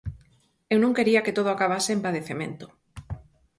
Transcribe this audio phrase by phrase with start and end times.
[0.73, 2.65] Eu non quería que todo acabase en padecemento.